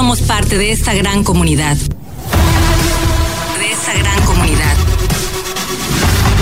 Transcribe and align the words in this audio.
somos 0.00 0.22
parte 0.22 0.56
de 0.56 0.72
esta 0.72 0.94
gran 0.94 1.22
comunidad. 1.22 1.76
De 1.76 3.70
esta 3.70 3.92
gran 3.92 4.24
comunidad. 4.24 4.74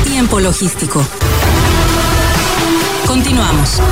Tiempo 0.05 0.39
logístico. 0.39 1.05
Continuamos. 3.05 3.83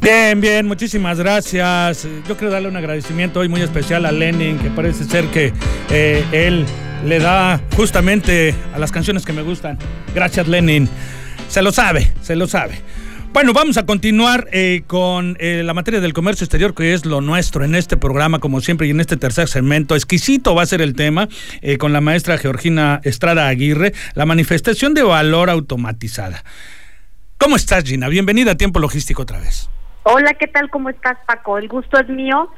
Bien, 0.00 0.40
bien, 0.40 0.66
muchísimas 0.66 1.18
gracias. 1.18 2.08
Yo 2.26 2.34
quiero 2.38 2.50
darle 2.50 2.68
un 2.68 2.76
agradecimiento 2.78 3.40
hoy 3.40 3.50
muy 3.50 3.60
especial 3.60 4.06
a 4.06 4.10
Lenin, 4.10 4.58
que 4.58 4.70
parece 4.70 5.04
ser 5.04 5.26
que 5.26 5.52
eh, 5.90 6.24
él 6.32 6.64
le 7.04 7.18
da 7.18 7.60
justamente 7.76 8.54
a 8.74 8.78
las 8.78 8.90
canciones 8.90 9.26
que 9.26 9.34
me 9.34 9.42
gustan. 9.42 9.76
Gracias, 10.14 10.48
Lenin. 10.48 10.88
Se 11.50 11.60
lo 11.60 11.72
sabe, 11.72 12.10
se 12.22 12.36
lo 12.36 12.48
sabe. 12.48 12.80
Bueno, 13.32 13.54
vamos 13.54 13.78
a 13.78 13.86
continuar 13.86 14.48
eh, 14.52 14.82
con 14.86 15.38
eh, 15.40 15.62
la 15.64 15.72
materia 15.72 16.00
del 16.00 16.12
comercio 16.12 16.44
exterior, 16.44 16.74
que 16.74 16.92
es 16.92 17.06
lo 17.06 17.22
nuestro 17.22 17.64
en 17.64 17.74
este 17.74 17.96
programa, 17.96 18.40
como 18.40 18.60
siempre, 18.60 18.86
y 18.86 18.90
en 18.90 19.00
este 19.00 19.16
tercer 19.16 19.48
segmento. 19.48 19.94
Exquisito 19.94 20.54
va 20.54 20.62
a 20.62 20.66
ser 20.66 20.82
el 20.82 20.94
tema 20.94 21.28
con 21.78 21.94
la 21.94 22.02
maestra 22.02 22.36
Georgina 22.36 23.00
Estrada 23.04 23.48
Aguirre, 23.48 23.94
la 24.14 24.26
manifestación 24.26 24.92
de 24.92 25.02
valor 25.02 25.48
automatizada. 25.48 26.44
¿Cómo 27.38 27.56
estás, 27.56 27.84
Gina? 27.84 28.08
Bienvenida 28.08 28.52
a 28.52 28.56
Tiempo 28.56 28.80
Logístico 28.80 29.22
otra 29.22 29.40
vez. 29.40 29.70
Hola, 30.02 30.34
¿qué 30.34 30.46
tal? 30.46 30.68
¿Cómo 30.68 30.90
estás, 30.90 31.16
Paco? 31.26 31.56
El 31.56 31.68
gusto 31.68 31.98
es 31.98 32.08
mío. 32.10 32.50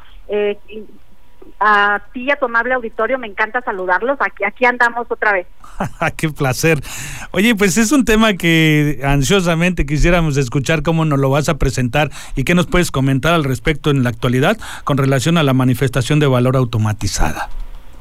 A 1.61 2.01
ti 2.13 2.25
y 2.25 2.31
a 2.31 2.37
tu 2.37 2.47
amable 2.47 2.75
auditorio, 2.75 3.19
me 3.19 3.27
encanta 3.27 3.61
saludarlos. 3.63 4.19
Aquí, 4.21 4.45
aquí 4.45 4.65
andamos 4.65 5.07
otra 5.11 5.33
vez. 5.33 5.47
¡Qué 6.17 6.29
placer! 6.29 6.81
Oye, 7.31 7.55
pues 7.55 7.77
es 7.79 7.93
un 7.93 8.05
tema 8.05 8.35
que 8.35 9.01
ansiosamente 9.05 9.87
quisiéramos 9.87 10.37
escuchar 10.37 10.83
cómo 10.83 11.05
nos 11.05 11.19
lo 11.19 11.31
vas 11.31 11.49
a 11.49 11.59
presentar 11.59 12.11
y 12.37 12.45
qué 12.45 12.55
nos 12.55 12.67
puedes 12.67 12.91
comentar 12.91 13.35
al 13.35 13.45
respecto 13.45 13.91
en 13.91 14.03
la 14.03 14.11
actualidad 14.11 14.59
con 14.85 14.99
relación 14.99 15.39
a 15.39 15.43
la 15.43 15.55
manifestación 15.55 16.21
de 16.21 16.27
valor 16.27 16.57
automatizada. 16.57 17.49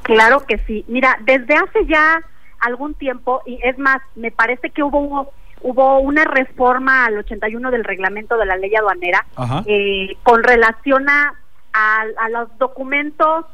Claro 0.01 0.45
que 0.45 0.57
sí. 0.67 0.83
Mira, 0.87 1.17
desde 1.25 1.55
hace 1.55 1.85
ya 1.87 2.21
algún 2.59 2.93
tiempo, 2.93 3.41
y 3.45 3.59
es 3.63 3.77
más, 3.77 4.01
me 4.15 4.31
parece 4.31 4.69
que 4.69 4.83
hubo 4.83 5.31
hubo 5.63 5.99
una 5.99 6.25
reforma 6.25 7.05
al 7.05 7.17
81 7.17 7.71
del 7.71 7.83
reglamento 7.83 8.37
de 8.37 8.45
la 8.45 8.57
ley 8.57 8.75
aduanera 8.75 9.25
eh, 9.65 10.17
con 10.21 10.43
relación 10.43 11.09
a, 11.09 11.33
a, 11.73 12.29
los 12.29 12.57
documentos 12.57 13.45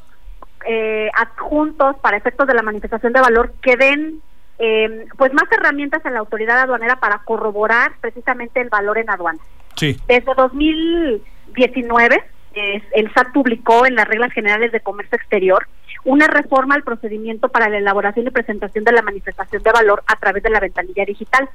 eh, 0.68 1.10
adjuntos 1.16 1.96
para 1.98 2.18
efectos 2.18 2.48
de 2.48 2.54
la 2.54 2.62
manifestación 2.62 3.14
de 3.14 3.22
valor 3.22 3.54
que 3.62 3.78
den 3.78 4.22
eh, 4.60 5.08
pues 5.18 5.34
más 5.34 5.50
herramientas 5.52 6.06
a 6.06 6.10
la 6.10 6.20
autoridad 6.20 6.60
aduanera 6.60 6.98
para 7.00 7.20
corroborar 7.20 7.94
precisamente 8.02 8.60
el 8.60 8.70
valor 8.70 8.98
en 8.98 9.10
aduana. 9.10 9.40
Sí. 9.76 9.98
Desde 10.08 10.34
2019 10.34 12.24
el 12.54 13.14
SAT 13.14 13.32
publicó 13.32 13.86
en 13.86 13.96
las 13.96 14.08
reglas 14.08 14.34
generales 14.34 14.72
de 14.72 14.80
comercio 14.80 15.16
exterior 15.16 15.68
una 16.06 16.28
reforma 16.28 16.76
al 16.76 16.84
procedimiento 16.84 17.50
para 17.50 17.70
la 17.70 17.78
elaboración 17.78 18.28
y 18.28 18.32
presentación 18.32 18.84
de 18.84 18.92
la 18.92 19.02
manifestación 19.02 19.62
de 19.62 19.72
valor 19.72 20.04
a 20.08 20.16
través 20.16 20.44
de 20.44 20.50
la 20.50 20.60
ventanilla 20.60 21.06
digital. 21.06 21.50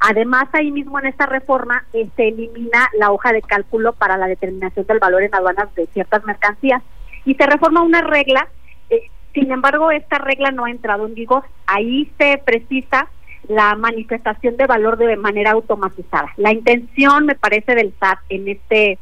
Además, 0.00 0.48
ahí 0.52 0.70
mismo 0.70 0.98
en 0.98 1.06
esta 1.06 1.26
reforma 1.26 1.84
eh, 1.92 2.08
se 2.16 2.28
elimina 2.28 2.88
la 2.98 3.10
hoja 3.10 3.32
de 3.32 3.42
cálculo 3.42 3.92
para 3.92 4.16
la 4.16 4.28
determinación 4.28 4.86
del 4.86 5.00
valor 5.00 5.22
en 5.22 5.34
aduanas 5.34 5.74
de 5.74 5.86
ciertas 5.88 6.24
mercancías 6.24 6.82
y 7.24 7.34
se 7.34 7.46
reforma 7.46 7.82
una 7.82 8.02
regla. 8.02 8.48
Eh, 8.90 9.02
sin 9.34 9.50
embargo, 9.50 9.90
esta 9.90 10.18
regla 10.18 10.52
no 10.52 10.66
ha 10.66 10.70
entrado 10.70 11.06
en 11.06 11.14
vigor. 11.14 11.44
Ahí 11.66 12.10
se 12.16 12.40
precisa 12.44 13.08
la 13.48 13.74
manifestación 13.74 14.56
de 14.56 14.66
valor 14.66 14.98
de 14.98 15.16
manera 15.16 15.52
automatizada. 15.52 16.32
La 16.36 16.52
intención, 16.52 17.26
me 17.26 17.34
parece, 17.34 17.74
del 17.74 17.92
SAT 17.98 18.18
en 18.28 18.48
este 18.48 18.98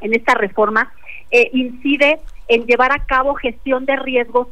en 0.00 0.14
esta 0.14 0.34
reforma 0.34 0.92
eh, 1.30 1.50
incide 1.52 2.20
en 2.46 2.64
llevar 2.66 2.92
a 2.92 3.04
cabo 3.04 3.34
gestión 3.34 3.84
de 3.84 3.96
riesgos, 3.96 4.46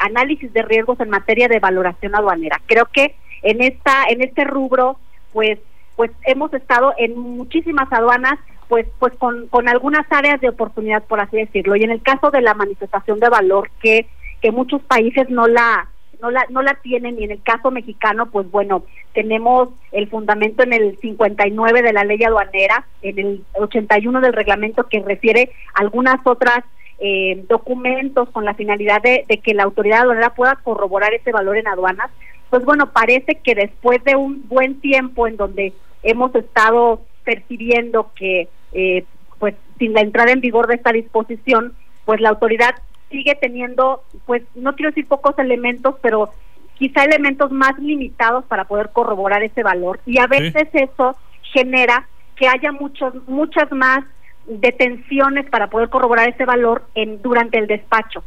análisis 0.00 0.52
de 0.52 0.62
riesgos 0.62 0.98
en 1.00 1.08
materia 1.08 1.48
de 1.48 1.60
valoración 1.60 2.14
aduanera. 2.14 2.60
Creo 2.66 2.86
que 2.86 3.14
en 3.42 3.62
esta 3.62 4.04
en 4.08 4.20
este 4.20 4.44
rubro 4.44 4.98
pues 5.32 5.58
pues 5.96 6.10
hemos 6.24 6.52
estado 6.54 6.94
en 6.96 7.18
muchísimas 7.18 7.92
aduanas 7.92 8.38
pues 8.68 8.86
pues 8.98 9.12
con, 9.14 9.48
con 9.48 9.68
algunas 9.68 10.10
áreas 10.10 10.40
de 10.40 10.48
oportunidad 10.48 11.02
por 11.04 11.20
así 11.20 11.36
decirlo. 11.36 11.76
Y 11.76 11.82
en 11.84 11.90
el 11.90 12.02
caso 12.02 12.30
de 12.30 12.40
la 12.40 12.54
manifestación 12.54 13.20
de 13.20 13.28
valor 13.28 13.70
que 13.82 14.06
que 14.40 14.50
muchos 14.50 14.80
países 14.82 15.28
no 15.28 15.46
la 15.46 15.88
no 16.22 16.30
la 16.30 16.46
no 16.50 16.62
la 16.62 16.74
tienen 16.74 17.18
y 17.20 17.24
en 17.24 17.32
el 17.32 17.42
caso 17.42 17.70
mexicano 17.70 18.30
pues 18.30 18.50
bueno 18.50 18.84
tenemos 19.12 19.70
el 19.92 20.08
fundamento 20.08 20.62
en 20.62 20.72
el 20.72 20.98
59 20.98 21.82
de 21.82 21.92
la 21.92 22.04
ley 22.04 22.22
aduanera 22.22 22.86
en 23.02 23.18
el 23.18 23.44
81 23.54 24.20
del 24.20 24.32
reglamento 24.32 24.86
que 24.88 25.00
refiere 25.00 25.50
a 25.74 25.80
algunas 25.80 26.24
otras 26.24 26.60
eh, 26.98 27.44
documentos 27.48 28.28
con 28.30 28.44
la 28.44 28.54
finalidad 28.54 29.00
de, 29.02 29.24
de 29.26 29.38
que 29.38 29.54
la 29.54 29.62
autoridad 29.64 30.02
aduanera 30.02 30.34
pueda 30.34 30.56
corroborar 30.56 31.14
ese 31.14 31.32
valor 31.32 31.56
en 31.56 31.68
aduanas 31.68 32.10
pues 32.50 32.64
bueno, 32.64 32.90
parece 32.90 33.36
que 33.36 33.54
después 33.54 34.02
de 34.04 34.16
un 34.16 34.46
buen 34.48 34.80
tiempo 34.80 35.28
en 35.28 35.36
donde 35.36 35.72
hemos 36.02 36.34
estado 36.34 37.00
percibiendo 37.24 38.10
que, 38.14 38.48
eh, 38.72 39.04
pues 39.38 39.54
sin 39.78 39.94
la 39.94 40.00
entrada 40.00 40.32
en 40.32 40.40
vigor 40.40 40.66
de 40.66 40.74
esta 40.74 40.92
disposición, 40.92 41.74
pues 42.04 42.20
la 42.20 42.30
autoridad 42.30 42.74
sigue 43.10 43.36
teniendo, 43.36 44.02
pues 44.26 44.42
no 44.56 44.74
quiero 44.74 44.90
decir 44.90 45.06
pocos 45.06 45.38
elementos, 45.38 45.94
pero 46.02 46.30
quizá 46.74 47.04
elementos 47.04 47.52
más 47.52 47.78
limitados 47.78 48.44
para 48.46 48.64
poder 48.64 48.90
corroborar 48.90 49.42
ese 49.42 49.62
valor. 49.62 50.00
Y 50.04 50.18
a 50.18 50.26
veces 50.26 50.68
eso 50.72 51.16
genera 51.42 52.08
que 52.36 52.48
haya 52.48 52.72
muchos, 52.72 53.14
muchas 53.28 53.70
más 53.70 54.04
detenciones 54.46 55.48
para 55.50 55.68
poder 55.68 55.88
corroborar 55.88 56.28
ese 56.28 56.44
valor 56.44 56.84
en 56.94 57.22
durante 57.22 57.58
el 57.58 57.66
despacho 57.66 58.24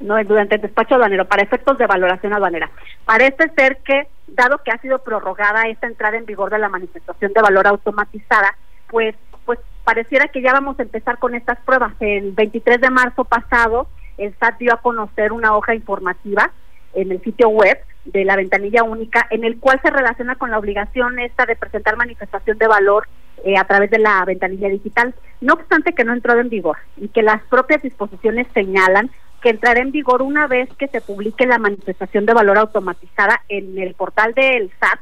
no 0.00 0.22
durante 0.24 0.56
el 0.56 0.60
despacho 0.60 0.94
aduanero 0.94 1.26
para 1.26 1.42
efectos 1.42 1.78
de 1.78 1.86
valoración 1.86 2.32
aduanera. 2.32 2.70
Parece 3.04 3.50
ser 3.56 3.78
que, 3.78 4.08
dado 4.28 4.58
que 4.58 4.70
ha 4.70 4.78
sido 4.78 4.98
prorrogada 5.00 5.62
esta 5.62 5.86
entrada 5.86 6.16
en 6.16 6.26
vigor 6.26 6.50
de 6.50 6.58
la 6.58 6.68
manifestación 6.68 7.32
de 7.32 7.42
valor 7.42 7.66
automatizada, 7.66 8.54
pues, 8.88 9.14
pues 9.44 9.58
pareciera 9.84 10.28
que 10.28 10.42
ya 10.42 10.52
vamos 10.52 10.78
a 10.78 10.82
empezar 10.82 11.18
con 11.18 11.34
estas 11.34 11.58
pruebas. 11.60 11.94
El 12.00 12.32
23 12.32 12.80
de 12.80 12.90
marzo 12.90 13.24
pasado, 13.24 13.88
el 14.16 14.34
SAT 14.38 14.58
dio 14.58 14.74
a 14.74 14.80
conocer 14.82 15.32
una 15.32 15.56
hoja 15.56 15.74
informativa 15.74 16.50
en 16.94 17.12
el 17.12 17.22
sitio 17.22 17.48
web 17.48 17.78
de 18.04 18.24
la 18.24 18.36
ventanilla 18.36 18.82
única, 18.82 19.26
en 19.30 19.44
el 19.44 19.58
cual 19.58 19.80
se 19.82 19.90
relaciona 19.90 20.36
con 20.36 20.50
la 20.50 20.58
obligación 20.58 21.18
esta 21.18 21.44
de 21.46 21.56
presentar 21.56 21.96
manifestación 21.96 22.56
de 22.58 22.66
valor 22.66 23.06
eh, 23.44 23.56
a 23.56 23.64
través 23.64 23.90
de 23.90 23.98
la 23.98 24.24
ventanilla 24.24 24.68
digital. 24.68 25.14
No 25.40 25.54
obstante 25.54 25.92
que 25.92 26.04
no 26.04 26.12
entró 26.12 26.38
en 26.38 26.48
vigor 26.48 26.78
y 26.96 27.08
que 27.08 27.22
las 27.22 27.42
propias 27.44 27.82
disposiciones 27.82 28.46
señalan 28.54 29.10
que 29.40 29.50
entrará 29.50 29.80
en 29.80 29.92
vigor 29.92 30.22
una 30.22 30.46
vez 30.46 30.68
que 30.78 30.88
se 30.88 31.00
publique 31.00 31.46
la 31.46 31.58
manifestación 31.58 32.26
de 32.26 32.34
valor 32.34 32.58
automatizada 32.58 33.42
en 33.48 33.78
el 33.78 33.94
portal 33.94 34.34
del 34.34 34.70
SAT 34.80 35.00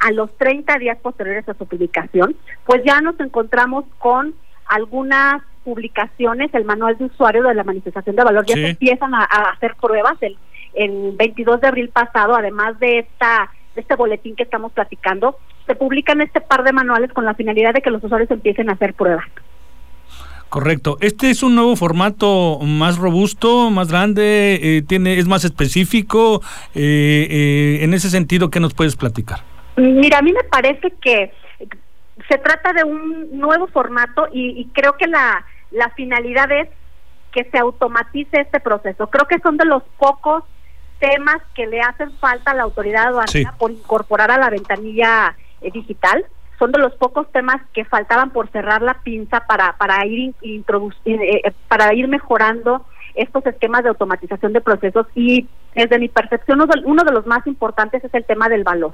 a 0.00 0.10
los 0.12 0.36
30 0.36 0.78
días 0.78 0.98
posteriores 0.98 1.48
a 1.48 1.54
su 1.54 1.66
publicación, 1.66 2.36
pues 2.66 2.82
ya 2.84 3.00
nos 3.00 3.18
encontramos 3.20 3.84
con 3.98 4.34
algunas 4.66 5.42
publicaciones, 5.64 6.52
el 6.54 6.64
manual 6.64 6.98
de 6.98 7.06
usuario 7.06 7.42
de 7.42 7.54
la 7.54 7.64
manifestación 7.64 8.16
de 8.16 8.24
valor, 8.24 8.44
ya 8.44 8.54
se 8.54 8.70
empiezan 8.70 9.14
a, 9.14 9.24
hacer 9.24 9.74
pruebas 9.80 10.16
el, 10.20 10.36
el 10.74 11.12
22 11.16 11.60
de 11.60 11.68
abril 11.68 11.88
pasado, 11.88 12.34
además 12.34 12.78
de 12.78 13.00
esta 13.00 13.50
de 13.74 13.80
este 13.80 13.96
boletín 13.96 14.36
que 14.36 14.44
estamos 14.44 14.72
platicando, 14.72 15.36
se 15.66 15.74
publican 15.74 16.20
este 16.20 16.40
par 16.40 16.62
de 16.62 16.72
manuales 16.72 17.12
con 17.12 17.24
la 17.24 17.34
finalidad 17.34 17.74
de 17.74 17.80
que 17.80 17.90
los 17.90 18.04
usuarios 18.04 18.30
empiecen 18.30 18.70
a 18.70 18.74
hacer 18.74 18.94
pruebas. 18.94 19.26
Correcto. 20.48 20.98
Este 21.00 21.30
es 21.30 21.42
un 21.42 21.56
nuevo 21.56 21.74
formato 21.74 22.60
más 22.60 22.96
robusto, 22.98 23.70
más 23.70 23.90
grande, 23.90 24.60
eh, 24.62 24.82
tiene 24.82 25.18
es 25.18 25.26
más 25.26 25.44
específico. 25.44 26.42
Eh, 26.74 27.26
eh, 27.28 27.78
en 27.82 27.92
ese 27.92 28.08
sentido, 28.08 28.50
¿qué 28.50 28.60
nos 28.60 28.72
puedes 28.72 28.94
platicar? 28.94 29.40
Mira, 29.76 30.18
a 30.18 30.22
mí 30.22 30.32
me 30.32 30.44
parece 30.44 30.92
que 31.02 31.32
se 32.28 32.38
trata 32.38 32.72
de 32.72 32.84
un 32.84 33.36
nuevo 33.36 33.66
formato 33.66 34.28
y, 34.32 34.68
creo 34.72 34.96
que 34.96 35.08
la, 35.08 35.44
la 35.72 35.90
finalidad 35.90 36.50
es 36.52 36.68
que 37.32 37.44
se 37.50 37.58
automatice 37.58 38.40
este 38.40 38.60
proceso. 38.60 39.08
Creo 39.08 39.26
que 39.26 39.40
son 39.40 39.56
de 39.56 39.64
los 39.64 39.82
pocos 39.98 40.44
temas 41.00 41.42
que 41.56 41.66
le 41.66 41.80
hacen 41.80 42.12
falta 42.18 42.52
a 42.52 42.54
la 42.54 42.62
autoridad 42.62 43.08
aduanera 43.08 43.56
por 43.58 43.72
incorporar 43.72 44.30
a 44.30 44.38
la 44.38 44.50
ventanilla 44.50 45.36
digital 45.72 46.24
son 46.58 46.72
de 46.72 46.78
los 46.78 46.94
pocos 46.94 47.30
temas 47.32 47.60
que 47.72 47.84
faltaban 47.84 48.30
por 48.30 48.50
cerrar 48.50 48.82
la 48.82 48.94
pinza 49.02 49.40
para 49.40 49.76
para 49.76 50.04
ir 50.06 50.34
introducir 50.42 51.20
eh, 51.20 51.42
eh, 51.44 51.52
para 51.68 51.92
ir 51.94 52.08
mejorando 52.08 52.84
estos 53.14 53.46
esquemas 53.46 53.82
de 53.82 53.90
automatización 53.90 54.52
de 54.52 54.60
procesos. 54.60 55.06
Y 55.14 55.46
desde 55.74 55.98
mi 55.98 56.08
percepción 56.08 56.60
uno 56.84 57.04
de 57.04 57.12
los 57.12 57.26
más 57.26 57.46
importantes 57.46 58.04
es 58.04 58.14
el 58.14 58.24
tema 58.24 58.48
del 58.48 58.64
valor. 58.64 58.92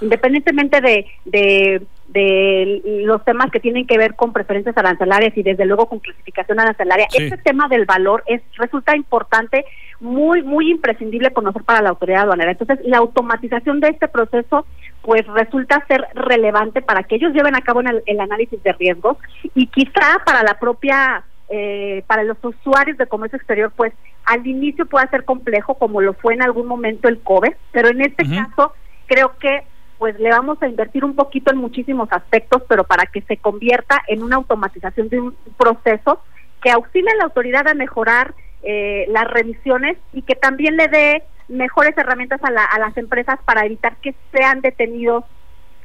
Independientemente 0.00 0.80
de, 0.80 1.06
de, 1.24 1.82
de 2.08 2.82
los 3.04 3.22
temas 3.24 3.50
que 3.50 3.60
tienen 3.60 3.86
que 3.86 3.98
ver 3.98 4.14
con 4.14 4.32
preferencias 4.32 4.76
arancelarias 4.76 5.36
y 5.36 5.42
desde 5.42 5.66
luego 5.66 5.86
con 5.86 5.98
clasificación 5.98 6.60
arancelaria, 6.60 7.08
este 7.12 7.36
tema 7.38 7.68
del 7.68 7.84
valor 7.84 8.22
es 8.26 8.40
resulta 8.56 8.96
importante, 8.96 9.64
muy 10.00 10.42
muy 10.42 10.70
imprescindible 10.70 11.32
conocer 11.32 11.62
para 11.64 11.82
la 11.82 11.90
autoridad 11.90 12.22
aduanera. 12.22 12.52
Entonces, 12.52 12.78
la 12.84 12.98
automatización 12.98 13.80
de 13.80 13.88
este 13.88 14.08
proceso 14.08 14.66
pues 15.02 15.26
resulta 15.26 15.84
ser 15.86 16.06
relevante 16.14 16.80
para 16.80 17.02
que 17.02 17.16
ellos 17.16 17.32
lleven 17.32 17.56
a 17.56 17.60
cabo 17.60 17.80
el, 17.80 18.20
análisis 18.20 18.62
de 18.62 18.72
riesgos 18.72 19.16
y 19.54 19.66
quizá 19.66 20.22
para 20.24 20.42
la 20.42 20.58
propia 20.58 21.24
eh, 21.48 22.02
para 22.06 22.22
los 22.22 22.38
usuarios 22.42 22.96
de 22.96 23.06
comercio 23.06 23.36
exterior, 23.36 23.72
pues 23.76 23.92
al 24.24 24.46
inicio 24.46 24.86
pueda 24.86 25.06
ser 25.08 25.24
complejo, 25.24 25.74
como 25.74 26.00
lo 26.00 26.14
fue 26.14 26.34
en 26.34 26.42
algún 26.42 26.66
momento 26.66 27.08
el 27.08 27.20
COBE, 27.20 27.56
pero 27.72 27.88
en 27.88 28.00
este 28.00 28.24
caso 28.24 28.72
creo 29.06 29.36
que 29.38 29.64
pues 29.98 30.18
le 30.18 30.30
vamos 30.30 30.60
a 30.62 30.66
invertir 30.66 31.04
un 31.04 31.14
poquito 31.14 31.52
en 31.52 31.58
muchísimos 31.58 32.08
aspectos, 32.10 32.62
pero 32.68 32.84
para 32.84 33.06
que 33.06 33.20
se 33.22 33.36
convierta 33.36 34.02
en 34.08 34.22
una 34.22 34.36
automatización 34.36 35.08
de 35.08 35.20
un 35.20 35.36
proceso 35.56 36.20
que 36.62 36.70
auxilie 36.70 37.10
a 37.10 37.16
la 37.16 37.24
autoridad 37.24 37.68
a 37.68 37.74
mejorar 37.74 38.34
eh, 38.62 39.06
las 39.08 39.24
remisiones 39.24 39.96
y 40.12 40.22
que 40.22 40.34
también 40.34 40.76
le 40.76 40.88
dé 40.88 41.22
mejores 41.48 41.96
herramientas 41.96 42.40
a, 42.42 42.48
a 42.48 42.78
las 42.78 42.96
empresas 42.96 43.38
para 43.44 43.66
evitar 43.66 43.96
que 43.96 44.14
sean 44.32 44.60
detenidos 44.60 45.24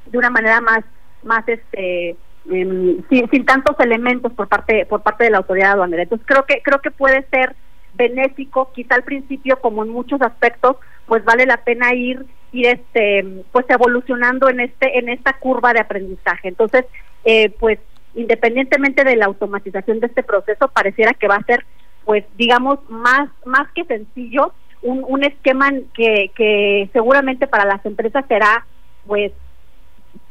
de 0.05 0.17
una 0.17 0.29
manera 0.29 0.61
más 0.61 0.83
más 1.23 1.47
este 1.47 2.15
em, 2.49 3.03
sin, 3.09 3.29
sin, 3.29 3.45
tantos 3.45 3.75
elementos 3.79 4.31
por 4.33 4.47
parte 4.47 4.85
por 4.85 5.01
parte 5.01 5.23
de 5.25 5.31
la 5.31 5.39
autoridad 5.39 5.71
aduanera. 5.71 6.03
Entonces 6.03 6.25
creo 6.27 6.45
que 6.45 6.61
creo 6.63 6.79
que 6.79 6.91
puede 6.91 7.25
ser 7.29 7.55
benéfico 7.95 8.71
quizá 8.73 8.95
al 8.95 9.03
principio 9.03 9.59
como 9.59 9.83
en 9.83 9.89
muchos 9.89 10.21
aspectos 10.21 10.77
pues 11.07 11.23
vale 11.25 11.45
la 11.45 11.57
pena 11.57 11.93
ir 11.93 12.25
ir 12.51 12.67
este 12.67 13.43
pues 13.51 13.65
evolucionando 13.69 14.49
en 14.49 14.59
este 14.61 14.99
en 14.99 15.09
esta 15.09 15.33
curva 15.33 15.73
de 15.73 15.81
aprendizaje. 15.81 16.47
Entonces 16.47 16.85
eh, 17.25 17.49
pues 17.59 17.79
independientemente 18.15 19.03
de 19.03 19.15
la 19.15 19.25
automatización 19.25 19.99
de 19.99 20.07
este 20.07 20.23
proceso 20.23 20.67
pareciera 20.69 21.13
que 21.13 21.27
va 21.27 21.35
a 21.35 21.43
ser 21.43 21.65
pues 22.07 22.23
digamos 22.37 22.79
más 22.89 23.29
más 23.45 23.69
que 23.75 23.83
sencillo 23.83 24.53
un, 24.81 25.03
un 25.05 25.25
esquema 25.25 25.69
que, 25.93 26.31
que 26.35 26.89
seguramente 26.93 27.47
para 27.47 27.65
las 27.65 27.85
empresas 27.85 28.23
será 28.29 28.65
pues 29.05 29.33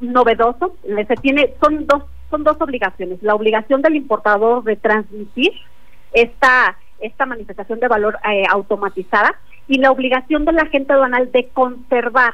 novedoso. 0.01 0.75
Se 0.83 1.17
tiene 1.17 1.53
son 1.63 1.87
dos 1.87 2.05
son 2.31 2.45
dos 2.45 2.57
obligaciones. 2.61 3.23
La 3.23 3.35
obligación 3.35 3.83
del 3.83 3.95
importador 3.95 4.65
de 4.65 4.77
transmitir 4.77 5.53
esta 6.13 6.79
esta 6.99 7.27
manifestación 7.27 7.79
de 7.79 7.89
valor 7.89 8.17
eh, 8.33 8.45
automatizada 8.51 9.39
y 9.69 9.77
la 9.77 9.91
obligación 9.91 10.47
del 10.47 10.59
agente 10.59 10.95
aduanal 10.95 11.31
de 11.31 11.49
conservar 11.49 12.33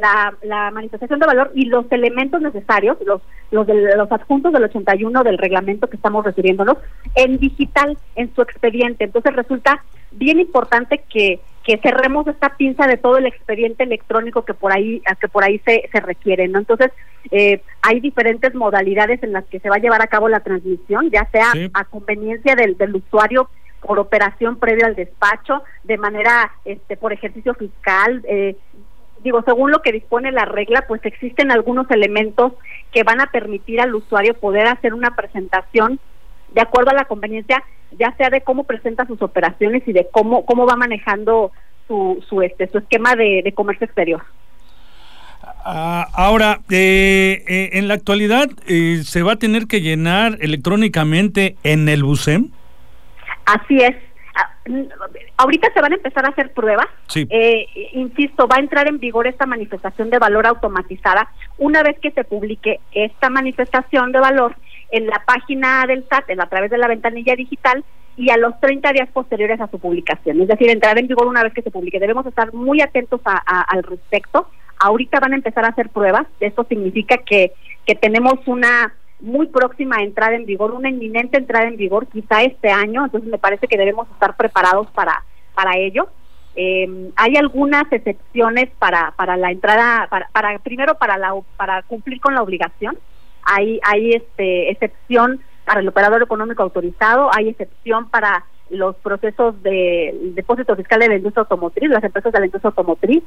la, 0.00 0.34
la, 0.42 0.70
manifestación 0.70 1.18
de 1.18 1.26
valor 1.26 1.50
y 1.54 1.66
los 1.66 1.90
elementos 1.90 2.40
necesarios, 2.40 2.96
los, 3.04 3.22
los, 3.50 3.66
de, 3.66 3.96
los 3.96 4.10
adjuntos 4.12 4.52
del 4.52 4.64
81 4.64 5.22
del 5.22 5.38
reglamento 5.38 5.88
que 5.88 5.96
estamos 5.96 6.24
refiriéndonos, 6.24 6.78
en 7.14 7.38
digital, 7.38 7.96
en 8.16 8.34
su 8.34 8.42
expediente. 8.42 9.04
Entonces 9.04 9.34
resulta 9.34 9.82
bien 10.12 10.40
importante 10.40 11.02
que, 11.12 11.40
que 11.64 11.78
cerremos 11.78 12.26
esta 12.26 12.56
pinza 12.56 12.86
de 12.86 12.96
todo 12.96 13.18
el 13.18 13.26
expediente 13.26 13.84
electrónico 13.84 14.44
que 14.44 14.54
por 14.54 14.72
ahí 14.72 15.02
que 15.20 15.28
por 15.28 15.44
ahí 15.44 15.60
se, 15.64 15.88
se 15.92 16.00
requiere 16.00 16.48
no 16.48 16.58
entonces 16.58 16.90
eh, 17.30 17.62
hay 17.82 18.00
diferentes 18.00 18.52
modalidades 18.54 19.22
en 19.22 19.32
las 19.32 19.44
que 19.44 19.60
se 19.60 19.68
va 19.68 19.76
a 19.76 19.78
llevar 19.78 20.02
a 20.02 20.08
cabo 20.08 20.28
la 20.28 20.40
transmisión 20.40 21.10
ya 21.10 21.28
sea 21.30 21.52
a 21.74 21.84
conveniencia 21.84 22.56
del, 22.56 22.76
del 22.76 22.96
usuario 22.96 23.48
por 23.80 23.98
operación 23.98 24.56
previa 24.56 24.86
al 24.86 24.94
despacho, 24.94 25.62
de 25.84 25.98
manera 25.98 26.52
este 26.64 26.96
por 26.96 27.12
ejercicio 27.12 27.54
fiscal, 27.54 28.22
eh, 28.28 28.56
digo, 29.22 29.42
según 29.44 29.70
lo 29.70 29.82
que 29.82 29.92
dispone 29.92 30.32
la 30.32 30.44
regla, 30.44 30.84
pues 30.88 31.04
existen 31.04 31.50
algunos 31.50 31.90
elementos 31.90 32.52
que 32.92 33.02
van 33.02 33.20
a 33.20 33.26
permitir 33.26 33.80
al 33.80 33.94
usuario 33.94 34.34
poder 34.34 34.66
hacer 34.66 34.94
una 34.94 35.14
presentación 35.14 35.98
de 36.52 36.60
acuerdo 36.60 36.90
a 36.90 36.94
la 36.94 37.04
conveniencia, 37.04 37.62
ya 37.98 38.14
sea 38.16 38.30
de 38.30 38.40
cómo 38.40 38.64
presenta 38.64 39.06
sus 39.06 39.22
operaciones 39.22 39.82
y 39.86 39.92
de 39.92 40.08
cómo 40.10 40.44
cómo 40.44 40.66
va 40.66 40.76
manejando 40.76 41.52
su 41.86 42.24
su 42.28 42.42
este 42.42 42.68
su 42.68 42.78
esquema 42.78 43.14
de, 43.14 43.52
comercio 43.54 43.84
exterior. 43.84 44.22
Ah, 45.64 46.08
ahora, 46.14 46.60
eh, 46.70 47.44
eh, 47.46 47.70
en 47.74 47.88
la 47.88 47.94
actualidad, 47.94 48.48
¿se 48.66 49.22
va 49.22 49.32
a 49.32 49.36
tener 49.36 49.66
que 49.66 49.80
llenar 49.80 50.38
electrónicamente 50.40 51.56
en 51.62 51.88
el 51.88 52.02
BUSEM? 52.02 52.50
Así 53.46 53.76
es. 53.76 53.96
Ah, 54.70 55.08
ahorita 55.38 55.72
se 55.72 55.80
van 55.80 55.92
a 55.92 55.96
empezar 55.96 56.24
a 56.24 56.30
hacer 56.30 56.52
pruebas. 56.52 56.86
Eh, 57.14 57.66
insisto, 57.92 58.46
va 58.46 58.56
a 58.56 58.60
entrar 58.60 58.88
en 58.88 58.98
vigor 58.98 59.26
esta 59.26 59.46
manifestación 59.46 60.10
de 60.10 60.18
valor 60.18 60.46
automatizada 60.46 61.28
una 61.58 61.82
vez 61.82 61.98
que 61.98 62.10
se 62.12 62.24
publique 62.24 62.80
esta 62.92 63.30
manifestación 63.30 64.12
de 64.12 64.20
valor 64.20 64.54
en 64.90 65.06
la 65.06 65.22
página 65.24 65.86
del 65.86 66.04
SAT, 66.08 66.30
a 66.38 66.46
través 66.46 66.70
de 66.70 66.78
la 66.78 66.88
ventanilla 66.88 67.34
digital 67.34 67.84
y 68.16 68.30
a 68.30 68.36
los 68.36 68.58
30 68.60 68.92
días 68.92 69.08
posteriores 69.12 69.60
a 69.60 69.68
su 69.68 69.78
publicación. 69.78 70.40
Es 70.40 70.48
decir, 70.48 70.68
entrar 70.68 70.98
en 70.98 71.06
vigor 71.06 71.26
una 71.26 71.42
vez 71.42 71.54
que 71.54 71.62
se 71.62 71.70
publique. 71.70 71.98
Debemos 71.98 72.26
estar 72.26 72.52
muy 72.52 72.80
atentos 72.80 73.20
al 73.24 73.82
respecto. 73.82 74.48
Ahorita 74.78 75.20
van 75.20 75.32
a 75.32 75.36
empezar 75.36 75.64
a 75.64 75.68
hacer 75.68 75.90
pruebas. 75.90 76.26
Esto 76.40 76.64
significa 76.64 77.18
que, 77.18 77.52
que 77.86 77.94
tenemos 77.94 78.34
una 78.46 78.92
muy 79.20 79.46
próxima 79.48 79.96
a 79.96 80.02
entrar 80.02 80.32
en 80.32 80.46
vigor, 80.46 80.72
una 80.72 80.88
inminente 80.88 81.38
entrada 81.38 81.66
en 81.66 81.76
vigor, 81.76 82.06
quizá 82.06 82.42
este 82.42 82.70
año, 82.70 83.04
entonces 83.04 83.30
me 83.30 83.38
parece 83.38 83.68
que 83.68 83.78
debemos 83.78 84.08
estar 84.10 84.36
preparados 84.36 84.88
para, 84.92 85.24
para 85.54 85.76
ello. 85.76 86.08
Eh, 86.56 87.10
hay 87.16 87.36
algunas 87.36 87.84
excepciones 87.92 88.70
para, 88.78 89.12
para 89.12 89.36
la 89.36 89.50
entrada, 89.50 90.08
para, 90.10 90.28
para 90.32 90.58
primero 90.58 90.96
para 90.96 91.16
la 91.16 91.32
para 91.56 91.82
cumplir 91.82 92.20
con 92.20 92.34
la 92.34 92.42
obligación. 92.42 92.98
Hay, 93.44 93.80
hay 93.82 94.12
este 94.12 94.70
excepción 94.70 95.40
para 95.64 95.80
el 95.80 95.88
operador 95.88 96.22
económico 96.22 96.62
autorizado, 96.62 97.30
hay 97.32 97.50
excepción 97.50 98.10
para 98.10 98.44
los 98.70 98.96
procesos 98.96 99.60
de 99.62 100.14
depósito 100.34 100.76
fiscal 100.76 101.00
de 101.00 101.08
la 101.08 101.16
industria 101.16 101.42
automotriz, 101.42 101.90
las 101.90 102.04
empresas 102.04 102.32
de 102.32 102.40
la 102.40 102.46
industria 102.46 102.68
automotriz, 102.68 103.22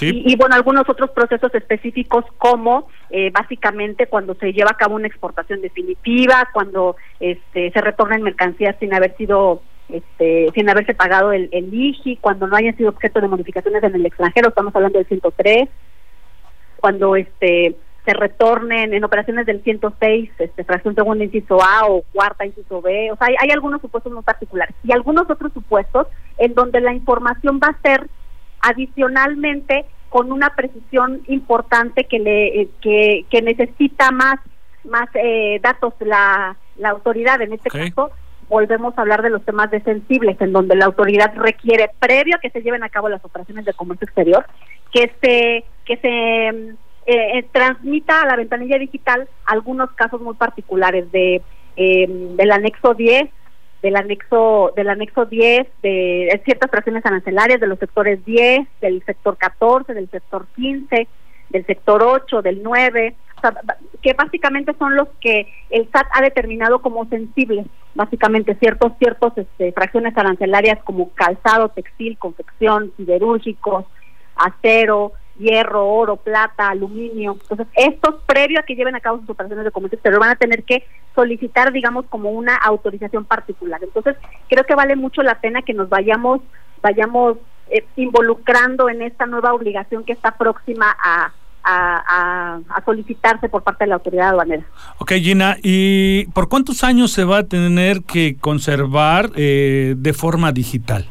y, 0.00 0.36
bueno, 0.36 0.56
algunos 0.56 0.88
otros 0.88 1.10
procesos 1.10 1.54
específicos 1.54 2.24
como 2.38 2.88
eh, 3.10 3.30
básicamente 3.30 4.06
cuando 4.06 4.34
se 4.34 4.52
lleva 4.52 4.70
a 4.72 4.76
cabo 4.76 4.96
una 4.96 5.06
exportación 5.06 5.60
definitiva, 5.60 6.48
cuando 6.52 6.96
este, 7.20 7.70
se 7.70 7.80
retornan 7.80 8.22
mercancías 8.22 8.76
sin 8.80 8.92
haber 8.92 9.16
sido 9.16 9.62
este, 9.88 10.48
sin 10.54 10.68
haberse 10.68 10.94
pagado 10.94 11.32
el, 11.32 11.48
el 11.52 11.72
IGI, 11.72 12.16
cuando 12.16 12.46
no 12.46 12.56
hayan 12.56 12.76
sido 12.76 12.88
objeto 12.88 13.20
de 13.20 13.28
modificaciones 13.28 13.82
en 13.82 13.94
el 13.94 14.06
extranjero, 14.06 14.48
estamos 14.48 14.74
hablando 14.74 14.98
del 14.98 15.06
103, 15.06 15.68
cuando 16.80 17.16
este 17.16 17.76
se 18.04 18.12
retornen 18.12 18.92
en 18.92 19.02
operaciones 19.02 19.46
del 19.46 19.62
106, 19.62 20.30
este, 20.38 20.64
fracción 20.64 20.94
segunda 20.94 21.24
inciso 21.24 21.58
A 21.62 21.86
o 21.86 22.02
cuarta 22.12 22.44
inciso 22.44 22.82
B, 22.82 23.10
o 23.12 23.16
sea, 23.16 23.28
hay, 23.28 23.36
hay 23.40 23.50
algunos 23.50 23.80
supuestos 23.80 24.12
muy 24.12 24.22
particulares 24.22 24.74
y 24.84 24.92
algunos 24.92 25.30
otros 25.30 25.52
supuestos 25.54 26.06
en 26.36 26.52
donde 26.54 26.80
la 26.80 26.92
información 26.92 27.60
va 27.62 27.68
a 27.68 27.80
ser 27.80 28.08
adicionalmente 28.64 29.84
con 30.08 30.32
una 30.32 30.50
precisión 30.50 31.22
importante 31.26 32.04
que 32.04 32.18
le 32.18 32.60
eh, 32.60 32.68
que, 32.80 33.26
que 33.30 33.42
necesita 33.42 34.10
más 34.10 34.36
más 34.84 35.08
eh, 35.14 35.60
datos 35.62 35.94
la, 36.00 36.56
la 36.76 36.90
autoridad. 36.90 37.40
En 37.40 37.52
este 37.52 37.70
caso 37.70 38.10
volvemos 38.48 38.96
a 38.96 39.00
hablar 39.00 39.22
de 39.22 39.30
los 39.30 39.44
temas 39.44 39.70
de 39.70 39.80
sensibles 39.80 40.38
en 40.40 40.52
donde 40.52 40.76
la 40.76 40.84
autoridad 40.84 41.34
requiere 41.34 41.90
previo 41.98 42.36
a 42.36 42.40
que 42.40 42.50
se 42.50 42.60
lleven 42.60 42.84
a 42.84 42.90
cabo 42.90 43.08
las 43.08 43.24
operaciones 43.24 43.64
de 43.64 43.72
comercio 43.72 44.04
exterior 44.04 44.44
que 44.92 45.10
se 45.22 45.64
que 45.86 45.96
se 45.96 46.76
eh, 47.06 47.48
transmita 47.52 48.22
a 48.22 48.26
la 48.26 48.36
ventanilla 48.36 48.78
digital 48.78 49.28
algunos 49.46 49.90
casos 49.92 50.20
muy 50.20 50.34
particulares 50.34 51.10
de 51.12 51.42
del 51.76 52.52
anexo 52.52 52.94
10 52.94 53.28
del 53.84 53.96
anexo 53.96 54.72
del 54.74 54.88
anexo 54.88 55.26
10 55.26 55.68
de, 55.82 56.40
ciertas 56.46 56.70
fracciones 56.70 57.04
arancelarias 57.04 57.60
de 57.60 57.66
los 57.66 57.78
sectores 57.78 58.24
10, 58.24 58.66
del 58.80 59.04
sector 59.04 59.36
14, 59.36 59.92
del 59.92 60.08
sector 60.10 60.46
15, 60.56 61.06
del 61.50 61.66
sector 61.66 62.02
8, 62.02 62.40
del 62.40 62.62
9, 62.62 63.14
que 64.00 64.14
básicamente 64.14 64.72
son 64.78 64.96
los 64.96 65.08
que 65.20 65.52
el 65.68 65.86
SAT 65.92 66.06
ha 66.14 66.22
determinado 66.22 66.80
como 66.80 67.04
sensibles, 67.10 67.66
básicamente 67.94 68.54
ciertos 68.54 68.92
ciertos 68.98 69.36
este, 69.36 69.70
fracciones 69.72 70.16
arancelarias 70.16 70.82
como 70.84 71.10
calzado, 71.10 71.68
textil, 71.68 72.16
confección, 72.16 72.90
siderúrgicos, 72.96 73.84
acero, 74.34 75.12
hierro, 75.38 75.86
oro, 75.86 76.16
plata, 76.16 76.68
aluminio. 76.68 77.36
Entonces, 77.40 77.66
estos, 77.74 78.16
previo 78.26 78.60
a 78.60 78.62
que 78.62 78.74
lleven 78.74 78.94
a 78.94 79.00
cabo 79.00 79.20
sus 79.20 79.30
operaciones 79.30 79.64
de 79.64 79.70
comercio 79.70 79.96
exterior, 79.96 80.20
van 80.20 80.30
a 80.30 80.36
tener 80.36 80.64
que 80.64 80.84
solicitar, 81.14 81.72
digamos, 81.72 82.06
como 82.06 82.30
una 82.30 82.56
autorización 82.56 83.24
particular. 83.24 83.80
Entonces, 83.82 84.16
creo 84.48 84.64
que 84.64 84.74
vale 84.74 84.96
mucho 84.96 85.22
la 85.22 85.40
pena 85.40 85.62
que 85.62 85.74
nos 85.74 85.88
vayamos, 85.88 86.40
vayamos 86.82 87.38
eh, 87.70 87.84
involucrando 87.96 88.88
en 88.88 89.02
esta 89.02 89.26
nueva 89.26 89.54
obligación 89.54 90.04
que 90.04 90.12
está 90.12 90.32
próxima 90.32 90.94
a, 91.02 91.32
a, 91.64 92.82
solicitarse 92.84 93.48
por 93.48 93.62
parte 93.62 93.84
de 93.84 93.88
la 93.88 93.94
autoridad 93.94 94.28
aduanera. 94.30 94.64
Ok, 94.98 95.12
Gina, 95.12 95.56
¿y 95.62 96.26
por 96.26 96.48
cuántos 96.48 96.84
años 96.84 97.10
se 97.12 97.24
va 97.24 97.38
a 97.38 97.44
tener 97.44 98.02
que 98.02 98.36
conservar 98.38 99.30
eh, 99.34 99.94
de 99.96 100.12
forma 100.12 100.52
digital? 100.52 101.08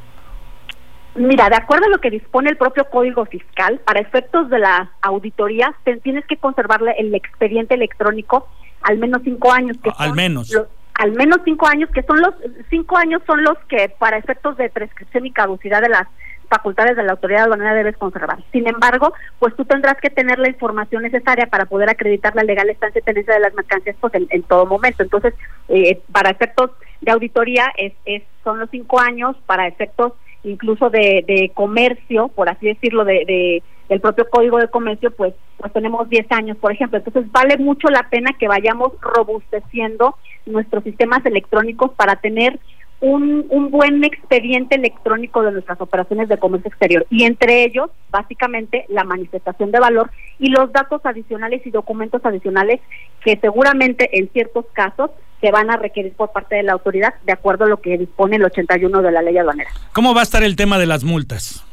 Mira, 1.16 1.48
de 1.50 1.56
acuerdo 1.56 1.86
a 1.86 1.90
lo 1.90 2.00
que 2.00 2.10
dispone 2.10 2.50
el 2.50 2.58
propio 2.58 2.90
Código 2.90 3.26
Fiscal, 3.26 3.80
para 3.86 4.00
efectos 4.00 4.50
de 4.50 4.60
la 4.60 4.92
auditoría, 5.02 5.76
tienes 6.02 6.26
que 6.26 6.38
conservarle 6.38 6.96
el 6.98 7.14
expediente 7.14 7.76
electrónico 7.76 8.48
al 8.82 8.98
menos 8.98 9.22
cinco 9.24 9.52
años. 9.52 9.78
Que 9.84 9.92
al 9.98 10.14
menos. 10.14 10.52
al 10.96 11.12
menos 11.12 11.40
cinco 11.46 11.68
años, 11.68 11.90
que 11.92 12.04
son 12.04 12.20
los 12.20 12.34
cinco 12.70 12.98
años 12.98 13.22
son 13.28 13.44
los 13.44 13.58
que 13.70 13.94
para 14.00 14.18
efectos 14.18 14.58
de 14.58 14.70
prescripción 14.70 15.26
y 15.26 15.32
caducidad 15.32 15.82
de 15.82 15.90
las 15.90 16.08
facultades 16.50 16.96
de 16.96 17.04
la 17.04 17.14
autoridad 17.14 17.44
aduanera 17.44 17.74
debes 17.74 17.98
conservar. 17.98 18.44
Sin 18.52 18.68
embargo, 18.68 19.14
pues 19.40 19.56
tú 19.56 19.66
tendrás 19.66 19.98
que 20.02 20.10
tener 20.10 20.40
la 20.40 20.50
información 20.50 21.04
necesaria 21.04 21.48
para 21.48 21.66
poder 21.66 21.90
acreditar 21.90 22.36
la 22.36 22.44
legal 22.44 22.70
estancia 22.70 23.00
y 23.00 23.04
tenencia 23.04 23.34
de 23.36 23.40
las 23.40 23.54
mercancías 23.54 23.96
pues 24.00 24.14
en, 24.16 24.44
todo 24.44 24.66
momento. 24.66 25.04
Entonces, 25.04 25.34
eh, 25.70 26.02
para 26.12 26.32
efectos 26.32 26.72
de 27.02 27.12
auditoría 27.12 27.72
es, 27.78 27.94
es, 28.06 28.24
son 28.44 28.60
los 28.60 28.70
cinco 28.70 29.00
años, 29.00 29.36
para 29.46 29.68
efectos 29.68 30.14
incluso 30.44 30.90
de, 30.90 31.24
de 31.28 31.52
comercio, 31.54 32.30
por 32.30 32.50
así 32.50 32.68
decirlo, 32.68 33.06
de, 33.06 33.26
de 33.26 33.64
del 33.90 34.02
propio 34.02 34.30
Código 34.30 34.58
de 34.58 34.70
Comercio, 34.70 35.12
pues, 35.12 35.34
pues 35.58 35.72
tenemos 35.74 36.10
10 36.10 36.32
años, 36.32 36.58
por 36.58 36.72
ejemplo. 36.72 36.98
Entonces 36.98 37.32
vale 37.32 37.58
mucho 37.58 37.90
la 37.90 38.10
pena 38.10 38.32
que 38.40 38.48
vayamos 38.48 38.94
robusteciendo 39.02 40.16
nuestros 40.46 40.84
sistemas 40.84 41.26
electrónicos 41.26 41.92
para 41.92 42.16
tener 42.16 42.60
un, 43.02 43.46
un 43.50 43.70
buen 43.70 44.04
expediente 44.04 44.76
electrónico 44.76 45.42
de 45.44 45.52
nuestras 45.52 45.80
operaciones 45.82 46.30
de 46.30 46.38
comercio 46.38 46.70
exterior 46.70 47.06
y 47.10 47.26
entre 47.26 47.66
ellos, 47.66 47.90
básicamente, 48.10 48.86
la 48.88 49.04
manifestación 49.04 49.72
de 49.72 49.80
valor 49.80 50.10
y 50.40 50.50
los 50.50 50.72
datos 50.72 51.02
adicionales 51.06 51.62
y 51.66 51.72
documentos 51.72 52.26
adicionales 52.26 52.80
que 53.24 53.38
seguramente 53.42 54.10
en 54.18 54.30
ciertos 54.30 54.66
casos 54.72 55.12
se 55.44 55.52
van 55.52 55.70
a 55.70 55.76
requerir 55.76 56.14
por 56.14 56.32
parte 56.32 56.56
de 56.56 56.64
la 56.64 56.72
autoridad 56.72 57.16
de 57.26 57.34
acuerdo 57.34 57.66
a 57.66 57.68
lo 57.68 57.82
que 57.82 57.98
dispone 57.98 58.38
el 58.38 58.46
81 58.46 59.02
de 59.02 59.12
la 59.12 59.22
ley 59.22 59.38
aduanera. 59.38 59.70
¿Cómo 59.92 60.14
va 60.14 60.22
a 60.22 60.24
estar 60.24 60.42
el 60.42 60.56
tema 60.56 60.80
de 60.80 60.86
las 60.86 61.04
multas? 61.04 61.66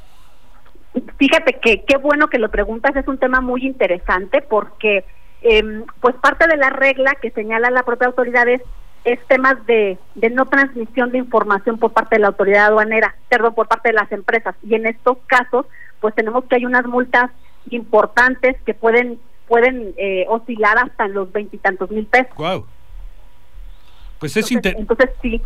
Fíjate 1.19 1.53
que 1.63 1.85
qué 1.85 1.97
bueno 1.97 2.27
que 2.27 2.41
lo 2.41 2.51
preguntas, 2.51 2.97
es 2.97 3.07
un 3.07 3.19
tema 3.19 3.41
muy 3.41 3.65
interesante 3.65 4.43
porque 4.43 5.05
eh, 5.43 5.85
pues 6.01 6.17
parte 6.17 6.49
de 6.49 6.57
la 6.57 6.71
regla 6.71 7.15
que 7.23 7.31
señala 7.31 7.71
la 7.71 7.85
propia 7.85 8.09
autoridad 8.09 8.49
es, 8.49 8.61
es 9.05 9.25
temas 9.29 9.65
de, 9.67 9.99
de 10.17 10.31
no 10.31 10.47
transmisión 10.47 11.13
de 11.13 11.19
información 11.19 11.79
por 11.79 11.93
parte 11.93 12.17
de 12.17 12.23
la 12.23 12.29
autoridad 12.29 12.67
aduanera, 12.67 13.15
perdón, 13.29 13.55
por 13.55 13.69
parte 13.69 13.91
de 13.91 13.95
las 13.95 14.11
empresas. 14.11 14.57
Y 14.65 14.75
en 14.75 14.87
estos 14.87 15.17
casos, 15.29 15.67
pues 16.01 16.13
tenemos 16.17 16.45
que 16.47 16.57
hay 16.57 16.67
unas 16.67 16.87
multas 16.87 17.31
importantes 17.71 18.57
que 18.67 18.75
pueden 18.75 19.21
pueden 19.47 19.95
eh, 19.97 20.27
oscilar 20.29 20.77
hasta 20.79 21.07
los 21.07 21.31
veintitantos 21.31 21.89
mil 21.93 22.07
pesos. 22.07 22.35
Wow. 22.37 22.67
Pues 24.21 24.37
es 24.37 24.51
entonces, 24.51 24.79
entonces 24.79 25.11
sí, 25.23 25.41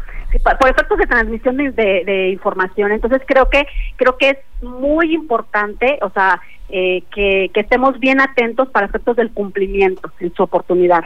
por 0.59 0.69
efectos 0.69 0.99
de 0.99 1.07
transmisión 1.07 1.57
de, 1.57 1.71
de, 1.71 2.31
información. 2.31 2.91
Entonces 2.91 3.23
creo 3.25 3.49
que 3.49 3.67
creo 3.95 4.19
que 4.19 4.31
es 4.31 4.39
muy 4.63 5.15
importante, 5.15 6.01
o 6.03 6.11
sea, 6.11 6.41
eh, 6.69 7.05
que, 7.15 7.53
que 7.55 7.61
estemos 7.61 8.01
bien 8.01 8.21
atentos 8.21 8.69
para 8.71 8.87
efectos 8.87 9.15
del 9.15 9.31
cumplimiento 9.31 10.13
en 10.19 10.35
su 10.35 10.43
oportunidad. 10.43 11.05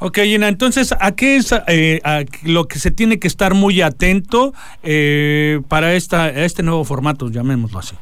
Ok, 0.00 0.18
Gina, 0.18 0.48
entonces, 0.48 0.92
¿a 0.98 1.14
qué 1.14 1.36
es 1.36 1.54
eh, 1.68 2.00
a 2.04 2.24
lo 2.42 2.64
que 2.64 2.80
se 2.80 2.90
tiene 2.90 3.20
que 3.20 3.28
estar 3.28 3.54
muy 3.54 3.80
atento 3.80 4.52
eh, 4.82 5.60
para 5.68 5.94
esta, 5.94 6.28
este 6.28 6.64
nuevo 6.64 6.84
formato, 6.84 7.30
llamémoslo 7.30 7.78
así? 7.78 7.96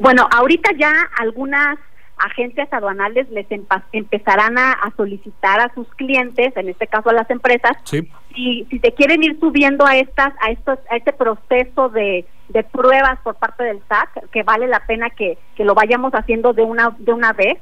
Bueno, 0.00 0.26
ahorita 0.32 0.70
ya 0.78 0.92
algunas 1.18 1.78
agencias 2.18 2.72
aduanales 2.72 3.28
les 3.30 3.46
empezarán 3.92 4.58
a, 4.58 4.92
solicitar 4.96 5.60
a 5.60 5.72
sus 5.74 5.88
clientes, 5.94 6.56
en 6.56 6.68
este 6.68 6.86
caso 6.86 7.10
a 7.10 7.12
las 7.12 7.28
empresas, 7.30 7.72
sí. 7.84 8.08
si, 8.34 8.66
si 8.70 8.78
se 8.78 8.92
quieren 8.92 9.22
ir 9.22 9.38
subiendo 9.38 9.84
a 9.84 9.96
estas 9.96 10.32
a 10.40 10.50
estos 10.50 10.78
a 10.90 10.96
este 10.96 11.12
proceso 11.12 11.88
de, 11.90 12.24
de 12.48 12.64
pruebas 12.64 13.18
por 13.22 13.36
parte 13.36 13.64
del 13.64 13.80
SAT, 13.88 14.30
que 14.30 14.42
vale 14.42 14.66
la 14.66 14.80
pena 14.86 15.10
que, 15.10 15.38
que 15.56 15.64
lo 15.64 15.74
vayamos 15.74 16.12
haciendo 16.14 16.52
de 16.52 16.62
una 16.62 16.96
de 16.98 17.12
una 17.12 17.32
vez, 17.32 17.58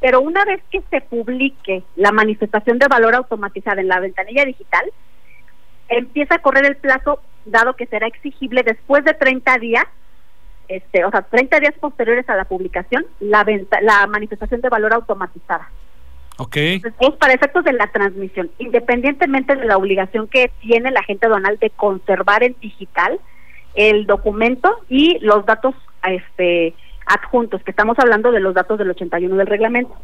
pero 0.00 0.20
una 0.20 0.44
vez 0.44 0.62
que 0.70 0.82
se 0.90 1.00
publique 1.02 1.82
la 1.96 2.12
manifestación 2.12 2.78
de 2.78 2.88
valor 2.88 3.14
automatizada 3.14 3.80
en 3.80 3.88
la 3.88 4.00
ventanilla 4.00 4.44
digital, 4.44 4.90
empieza 5.88 6.36
a 6.36 6.42
correr 6.42 6.64
el 6.64 6.76
plazo 6.76 7.20
dado 7.44 7.74
que 7.74 7.86
será 7.86 8.06
exigible 8.06 8.62
después 8.62 9.04
de 9.04 9.14
30 9.14 9.58
días 9.58 9.84
este, 10.68 11.04
o 11.04 11.10
sea, 11.10 11.22
30 11.22 11.60
días 11.60 11.74
posteriores 11.80 12.28
a 12.28 12.36
la 12.36 12.44
publicación, 12.44 13.06
la, 13.20 13.42
venta, 13.44 13.80
la 13.80 14.06
manifestación 14.06 14.60
de 14.60 14.68
valor 14.68 14.92
automatizada. 14.92 15.70
Ok. 16.38 16.56
es 16.56 16.82
para 17.18 17.32
efectos 17.32 17.64
de 17.64 17.72
la 17.72 17.88
transmisión, 17.88 18.50
independientemente 18.58 19.56
de 19.56 19.64
la 19.64 19.76
obligación 19.76 20.28
que 20.28 20.52
tiene 20.60 20.92
la 20.92 21.00
agente 21.00 21.26
aduanal 21.26 21.58
de 21.58 21.70
conservar 21.70 22.44
en 22.44 22.54
digital 22.60 23.18
el 23.74 24.06
documento 24.06 24.78
y 24.88 25.18
los 25.18 25.44
datos 25.46 25.74
este 26.04 26.74
adjuntos, 27.06 27.62
que 27.64 27.70
estamos 27.70 27.98
hablando 27.98 28.30
de 28.30 28.40
los 28.40 28.54
datos 28.54 28.78
del 28.78 28.90
81 28.90 29.34
del 29.34 29.46
reglamento. 29.46 29.94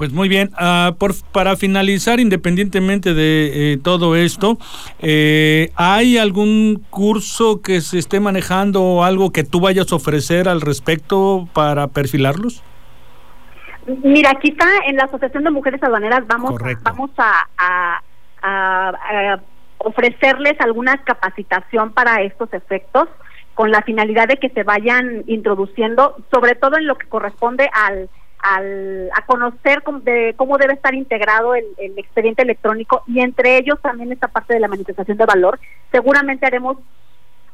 Pues 0.00 0.14
muy 0.14 0.30
bien, 0.30 0.48
uh, 0.58 0.94
por, 0.94 1.12
para 1.30 1.56
finalizar, 1.56 2.20
independientemente 2.20 3.12
de 3.12 3.74
eh, 3.74 3.78
todo 3.84 4.16
esto, 4.16 4.56
eh, 4.98 5.72
¿hay 5.76 6.16
algún 6.16 6.82
curso 6.88 7.60
que 7.60 7.82
se 7.82 7.98
esté 7.98 8.18
manejando 8.18 8.82
o 8.82 9.04
algo 9.04 9.30
que 9.30 9.44
tú 9.44 9.60
vayas 9.60 9.92
a 9.92 9.96
ofrecer 9.96 10.48
al 10.48 10.62
respecto 10.62 11.50
para 11.52 11.88
perfilarlos? 11.88 12.64
Mira, 14.02 14.32
quizá 14.40 14.64
en 14.86 14.96
la 14.96 15.04
Asociación 15.04 15.44
de 15.44 15.50
Mujeres 15.50 15.82
Aduaneras 15.82 16.26
vamos, 16.26 16.54
vamos 16.82 17.10
a, 17.18 18.00
a, 18.42 19.38
ofrecerles 19.76 20.58
alguna 20.62 20.96
capacitación 21.04 21.92
para 21.92 22.22
estos 22.22 22.50
efectos 22.54 23.06
con 23.52 23.70
la 23.70 23.82
finalidad 23.82 24.28
de 24.28 24.38
que 24.38 24.48
se 24.48 24.62
vayan 24.62 25.24
introduciendo, 25.26 26.16
sobre 26.32 26.54
todo 26.54 26.78
en 26.78 26.86
lo 26.86 26.96
que 26.96 27.06
corresponde 27.06 27.68
al 27.74 28.08
al, 28.42 29.10
a 29.14 29.24
conocer 29.26 29.82
cómo, 29.82 30.00
de, 30.00 30.34
cómo 30.36 30.58
debe 30.58 30.74
estar 30.74 30.94
integrado 30.94 31.54
el, 31.54 31.66
expediente 31.96 32.42
electrónico 32.42 33.02
y 33.06 33.20
entre 33.20 33.58
ellos 33.58 33.78
también 33.82 34.12
esta 34.12 34.28
parte 34.28 34.54
de 34.54 34.60
la 34.60 34.68
manifestación 34.68 35.16
de 35.18 35.26
valor. 35.26 35.58
Seguramente 35.92 36.46
haremos 36.46 36.78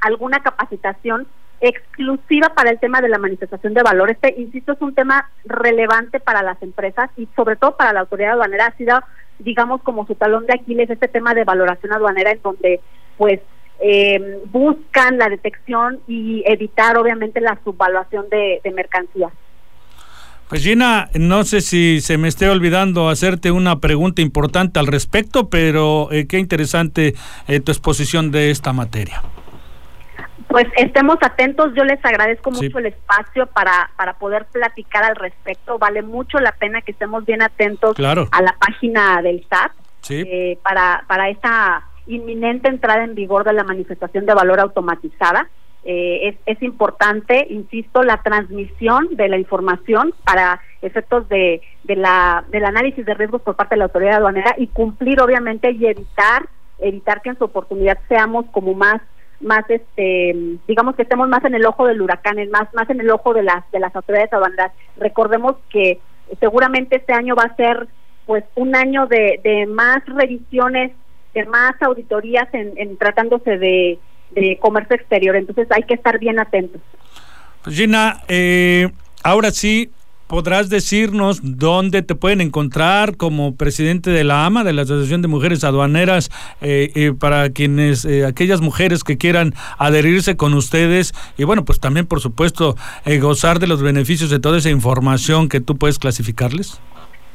alguna 0.01 0.41
capacitación 0.41 1.27
exclusiva 1.61 2.51
para 2.51 2.71
el 2.71 2.79
tema 2.79 3.01
de 3.01 3.09
la 3.09 3.19
manifestación 3.19 3.75
de 3.75 3.83
valor. 3.83 4.11
Este, 4.11 4.35
insisto, 4.39 4.73
es 4.73 4.81
un 4.81 4.95
tema 4.95 5.31
relevante 5.45 6.21
para 6.21 6.43
las 6.43 6.63
empresas 6.63 7.11
y 7.17 7.29
sobre 7.35 7.57
todo 7.57 7.77
para 7.77 7.93
la 7.93 8.01
autoridad 8.01 8.33
aduanera. 8.33 8.67
Ha 8.67 8.77
sido, 8.77 9.01
digamos, 9.39 9.83
como 9.83 10.07
su 10.07 10.15
talón 10.15 10.47
de 10.47 10.55
Aquiles 10.55 10.91
este 10.91 11.09
tema 11.09 11.35
de 11.35 11.45
valoración 11.45 11.93
aduanera 11.93 12.31
en 12.31 12.43
donde, 12.43 12.81
pues, 13.17 13.41
eh, 13.81 14.41
buscan 14.47 15.19
la 15.19 15.29
detección 15.29 16.01
y 16.07 16.43
evitar, 16.47 16.97
obviamente, 16.97 17.41
la 17.41 17.59
subvaluación 17.65 18.29
de 18.29 18.61
mercancías. 18.75 19.33
Pues 20.49 20.63
Gina, 20.63 21.09
no 21.15 21.43
sé 21.43 21.61
si 21.61 22.01
se 22.01 22.19
me 22.19 22.29
esté 22.29 22.49
olvidando 22.49 23.09
hacerte 23.09 23.51
una 23.51 23.81
pregunta 23.81 24.23
importante 24.23 24.79
al 24.79 24.87
respecto, 24.87 25.51
pero 25.51 26.09
eh, 26.13 26.29
qué 26.29 26.39
interesante 26.39 27.15
eh, 27.49 27.59
tu 27.59 27.73
exposición 27.73 28.31
de 28.31 28.53
esta 28.53 28.73
materia. 28.73 29.23
Pues 30.47 30.67
estemos 30.77 31.17
atentos, 31.21 31.73
yo 31.75 31.83
les 31.83 32.03
agradezco 32.05 32.53
mucho 32.53 32.79
el 32.79 32.87
espacio 32.87 33.47
para, 33.49 33.91
para 33.97 34.15
poder 34.19 34.47
platicar 34.47 35.03
al 35.03 35.17
respecto, 35.17 35.79
vale 35.79 36.03
mucho 36.03 36.39
la 36.39 36.53
pena 36.53 36.81
que 36.81 36.93
estemos 36.93 37.27
bien 37.27 37.43
atentos 37.43 37.99
a 37.99 38.43
la 38.43 38.57
página 38.59 39.21
del 39.23 39.45
SAT 39.51 39.73
eh, 40.11 40.59
para, 40.63 41.05
para 41.09 41.29
esta 41.29 41.83
inminente 42.07 42.69
entrada 42.69 43.03
en 43.03 43.17
vigor 43.17 43.43
de 43.43 43.53
la 43.53 43.65
manifestación 43.65 44.25
de 44.27 44.35
valor 44.35 44.61
automatizada. 44.61 45.49
Eh, 45.89 46.29
es, 46.29 46.37
es, 46.47 46.61
importante, 46.65 47.47
insisto, 47.49 48.03
la 48.03 48.21
transmisión 48.21 49.09
de 49.13 49.29
la 49.29 49.39
información 49.39 50.13
para 50.25 50.61
efectos 50.83 51.29
de, 51.29 51.63
de 51.85 51.95
la, 51.95 52.45
del 52.51 52.65
análisis 52.65 53.07
de 53.07 53.15
riesgos 53.15 53.43
por 53.43 53.55
parte 53.55 53.77
de 53.77 53.79
la 53.79 53.85
autoridad 53.85 54.17
aduanera 54.17 54.57
y 54.59 54.67
cumplir, 54.67 55.21
obviamente, 55.21 55.71
y 55.71 55.87
evitar 55.87 56.49
evitar 56.79 57.23
que 57.23 57.31
en 57.31 57.39
su 57.39 57.45
oportunidad 57.45 57.99
seamos 58.09 58.47
como 58.53 58.75
más 58.75 59.01
más 59.41 59.65
este 59.69 60.59
digamos 60.67 60.95
que 60.97 61.03
estemos 61.03 61.29
más 61.29 61.45
en 61.45 61.55
el 61.55 61.67
ojo 61.67 61.87
del 61.87 62.01
huracán 62.01 62.37
más 62.51 62.73
más 62.75 62.89
en 62.89 63.01
el 63.01 63.11
ojo 63.11 63.35
de 63.35 63.43
las 63.43 63.71
de 63.71 63.81
las 63.81 63.95
autoridades 63.95 64.33
aduaneras. 64.33 64.73
Recordemos 64.97 65.57
que 65.71 66.01
seguramente 66.41 66.97
este 66.97 67.13
año 67.13 67.35
va 67.35 67.45
a 67.45 67.57
ser 67.57 67.87
pues 68.25 68.45
un 68.57 68.75
año 68.75 69.07
de, 69.07 69.41
de 69.43 69.67
más 69.67 70.05
revisiones 70.07 70.93
de 71.35 71.45
más 71.45 71.81
auditorías 71.81 72.49
en, 72.53 72.73
en 72.77 72.97
tratándose 72.97 73.59
de 73.59 73.99
de 74.31 74.59
comercio 74.61 74.97
exterior. 74.97 75.37
Entonces 75.37 75.69
hay 75.71 75.83
que 75.83 75.95
estar 75.95 76.19
bien 76.19 76.39
atentos. 76.39 76.81
Gina, 77.69 78.23
eh, 78.29 78.91
ahora 79.25 79.51
sí, 79.51 79.91
¿podrás 80.29 80.69
decirnos 80.69 81.41
dónde 81.43 82.03
te 82.03 82.15
pueden 82.15 82.41
encontrar 82.41 83.17
como 83.17 83.57
presidente 83.57 84.11
de 84.11 84.25
la 84.25 84.47
AMA, 84.47 84.63
de 84.63 84.73
la 84.73 84.83
Asociación 84.83 85.23
de 85.23 85.29
Mujeres 85.29 85.65
Aduaneras, 85.65 86.31
eh, 86.61 86.93
eh, 86.95 87.13
para 87.19 87.51
quienes, 87.51 88.07
aquellas 88.07 88.61
mujeres 88.61 89.03
que 89.03 89.19
quieran 89.19 89.55
adherirse 89.79 90.37
con 90.37 90.55
ustedes 90.55 91.13
y 91.37 91.45
bueno, 91.45 91.65
pues 91.65 91.81
también 91.81 92.07
por 92.07 92.21
supuesto 92.21 92.77
gozar 93.21 93.59
de 93.59 93.67
los 93.67 93.83
beneficios 93.83 94.31
de 94.31 94.39
toda 94.39 94.59
esa 94.59 94.71
información 94.71 95.49
que 95.49 95.61
tú 95.61 95.77
puedes 95.77 95.99
clasificarles? 95.99 96.81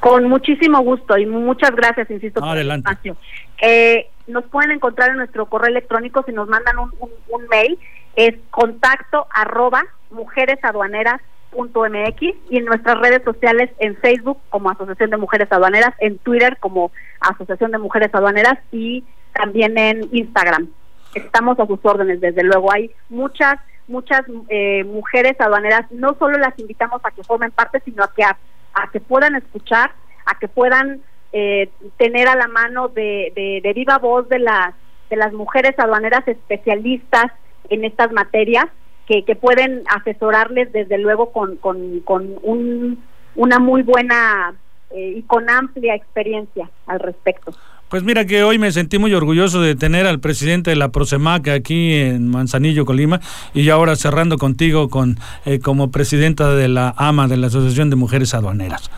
Con 0.02 0.28
muchísimo 0.28 0.82
gusto 0.82 1.16
y 1.16 1.26
muchas 1.28 1.76
gracias, 1.76 2.10
insisto, 2.10 2.44
Adelante. 2.44 2.84
por 2.84 2.92
el 2.92 3.12
espacio. 3.12 3.16
Eh, 3.62 4.10
nos 4.26 4.44
pueden 4.46 4.72
encontrar 4.72 5.12
en 5.12 5.18
nuestro 5.18 5.46
correo 5.46 5.70
electrónico 5.70 6.24
si 6.26 6.32
nos 6.32 6.50
mandan 6.50 6.80
un, 6.80 6.92
un, 7.00 7.48
mail, 7.48 7.78
es 8.16 8.34
contacto 8.50 9.28
arroba 9.30 9.86
mujeresaduaneras.mx 10.10 12.22
y 12.50 12.58
en 12.58 12.66
nuestras 12.66 13.00
redes 13.00 13.22
sociales 13.24 13.70
en 13.78 13.96
Facebook 13.98 14.40
como 14.50 14.72
Asociación 14.72 15.12
de 15.12 15.18
Mujeres 15.18 15.52
Aduaneras, 15.52 15.94
en 16.00 16.18
Twitter 16.18 16.58
como 16.60 16.92
Asociación 17.20 17.70
de 17.70 17.78
Mujeres 17.78 18.10
Aduaneras 18.12 18.58
y 18.72 19.04
también 19.34 19.78
en 19.78 20.10
Instagram. 20.12 20.70
Estamos 21.14 21.60
a 21.60 21.68
sus 21.68 21.80
órdenes, 21.84 22.22
desde 22.22 22.44
luego. 22.44 22.74
Hay 22.74 22.90
muchas 23.10 23.60
muchas 23.88 24.22
eh, 24.50 24.84
mujeres 24.86 25.40
aduaneras, 25.40 25.86
no 25.92 26.16
solo 26.18 26.38
las 26.38 26.58
invitamos 26.58 27.02
a 27.04 27.12
que 27.12 27.24
formen 27.24 27.52
parte, 27.52 27.82
sino 27.86 28.04
a 28.04 28.14
que, 28.14 28.24
a, 28.24 28.38
que 28.92 29.00
puedan 29.00 29.36
escuchar, 29.36 29.92
a 30.26 30.38
que 30.40 30.48
puedan 30.48 31.02
eh, 31.34 31.70
tener 31.98 32.28
a 32.28 32.36
la 32.36 32.48
mano 32.48 32.90
de, 32.90 33.62
de, 33.64 33.74
viva 33.74 33.98
voz 33.98 34.28
de 34.30 34.40
las, 34.40 34.74
de 35.10 35.16
las 35.16 35.34
mujeres 35.34 35.78
aduaneras 35.78 36.28
especialistas 36.28 37.32
en 37.70 37.86
estas 37.86 38.12
materias, 38.12 38.66
que, 39.08 39.24
que 39.26 39.36
pueden 39.36 39.84
asesorarles 39.90 40.72
desde 40.72 40.98
luego 40.98 41.32
con, 41.32 41.58
con, 41.58 42.02
con 42.02 42.36
un, 42.44 43.04
una 43.36 43.60
muy 43.60 43.82
buena 43.82 44.54
eh, 44.92 45.14
y 45.18 45.22
con 45.24 45.50
amplia 45.50 45.96
experiencia 45.96 46.70
al 46.88 47.00
respecto. 47.00 47.54
Pues 47.92 48.04
mira 48.04 48.24
que 48.24 48.42
hoy 48.46 48.58
me 48.58 48.72
sentí 48.72 49.00
muy 49.00 49.14
orgulloso 49.14 49.60
de 49.60 49.76
tener 49.76 50.08
al 50.08 50.22
presidente 50.22 50.70
de 50.70 50.78
la 50.78 50.94
Prosemac 50.94 51.50
aquí 51.50 51.94
en 51.94 52.30
Manzanillo, 52.30 52.86
Colima, 52.86 53.20
y 53.54 53.70
ahora 53.70 53.98
cerrando 53.98 54.38
contigo 54.38 54.90
con 54.90 55.18
eh, 55.44 55.60
como 55.60 55.92
presidenta 55.92 56.56
de 56.56 56.70
la 56.70 56.94
AMA, 56.96 57.28
de 57.28 57.36
la 57.36 57.48
Asociación 57.48 57.90
de 57.90 57.98
Mujeres 57.98 58.34
Aduaneras. 58.34 58.90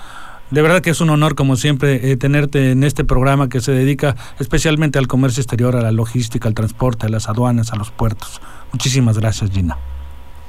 De 0.51 0.61
verdad 0.61 0.81
que 0.81 0.91
es 0.91 1.01
un 1.01 1.09
honor, 1.09 1.33
como 1.33 1.55
siempre, 1.55 2.11
eh, 2.11 2.17
tenerte 2.17 2.69
en 2.69 2.83
este 2.83 3.03
programa 3.03 3.49
que 3.49 3.61
se 3.61 3.71
dedica 3.71 4.15
especialmente 4.39 4.99
al 4.99 5.07
comercio 5.07 5.41
exterior, 5.41 5.75
a 5.75 5.81
la 5.81 5.91
logística, 5.91 6.47
al 6.47 6.53
transporte, 6.53 7.07
a 7.07 7.09
las 7.09 7.27
aduanas, 7.27 7.73
a 7.73 7.77
los 7.77 7.89
puertos. 7.89 8.43
Muchísimas 8.73 9.17
gracias, 9.17 9.49
Gina. 9.49 9.75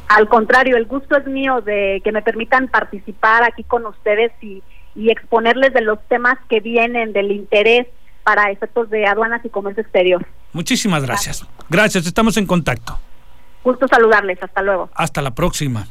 Al 0.08 0.28
contrario, 0.28 0.76
el 0.76 0.84
gusto 0.84 1.16
es 1.16 1.26
mío 1.26 1.62
de 1.62 2.02
que 2.04 2.12
me 2.12 2.20
permitan 2.20 2.68
participar 2.68 3.42
aquí 3.42 3.64
con 3.64 3.86
ustedes 3.86 4.32
y, 4.42 4.62
y 4.94 5.08
exponerles 5.08 5.72
de 5.72 5.80
los 5.80 5.98
temas 6.08 6.36
que 6.50 6.60
vienen, 6.60 7.14
del 7.14 7.32
interés 7.32 7.86
para 8.24 8.50
efectos 8.50 8.90
de 8.90 9.06
aduanas 9.06 9.44
y 9.44 9.50
comercio 9.50 9.82
exterior. 9.82 10.26
Muchísimas 10.52 11.04
gracias. 11.04 11.46
Gracias, 11.68 12.06
estamos 12.06 12.36
en 12.36 12.46
contacto. 12.46 12.98
Gusto 13.62 13.86
saludarles, 13.88 14.42
hasta 14.42 14.62
luego. 14.62 14.90
Hasta 14.94 15.22
la 15.22 15.34
próxima. 15.34 15.86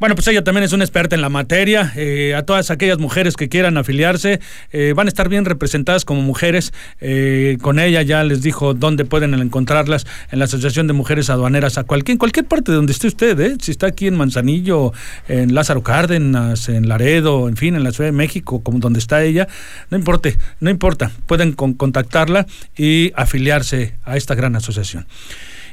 Bueno, 0.00 0.14
pues 0.14 0.26
ella 0.28 0.42
también 0.42 0.64
es 0.64 0.72
una 0.72 0.82
experta 0.82 1.14
en 1.14 1.20
la 1.20 1.28
materia. 1.28 1.92
Eh, 1.94 2.34
a 2.34 2.42
todas 2.42 2.70
aquellas 2.70 2.98
mujeres 2.98 3.36
que 3.36 3.50
quieran 3.50 3.76
afiliarse, 3.76 4.40
eh, 4.72 4.94
van 4.96 5.06
a 5.06 5.10
estar 5.10 5.28
bien 5.28 5.44
representadas 5.44 6.06
como 6.06 6.22
mujeres. 6.22 6.72
Eh, 7.02 7.58
con 7.60 7.78
ella 7.78 8.00
ya 8.00 8.24
les 8.24 8.40
dijo 8.40 8.72
dónde 8.72 9.04
pueden 9.04 9.34
encontrarlas 9.34 10.06
en 10.30 10.38
la 10.38 10.46
Asociación 10.46 10.86
de 10.86 10.94
Mujeres 10.94 11.28
Aduaneras, 11.28 11.76
a 11.76 11.84
cualquier, 11.84 12.16
cualquier 12.16 12.46
parte 12.46 12.72
de 12.72 12.76
donde 12.76 12.92
esté 12.92 13.08
usted, 13.08 13.58
si 13.60 13.72
está 13.72 13.88
aquí 13.88 14.06
en 14.06 14.16
Manzanillo, 14.16 14.94
en 15.28 15.54
Lázaro 15.54 15.82
Cárdenas, 15.82 16.70
en 16.70 16.88
Laredo, 16.88 17.46
en 17.46 17.58
fin, 17.58 17.74
en 17.74 17.84
la 17.84 17.92
Ciudad 17.92 18.08
de 18.08 18.16
México, 18.16 18.62
como 18.62 18.78
donde 18.78 19.00
está 19.00 19.22
ella, 19.22 19.48
no 19.90 19.98
importa, 19.98 20.30
no 20.60 20.70
importa, 20.70 21.10
pueden 21.26 21.52
contactarla 21.52 22.46
y 22.74 23.12
afiliarse 23.16 23.92
a 24.04 24.16
esta 24.16 24.34
gran 24.34 24.56
asociación. 24.56 25.04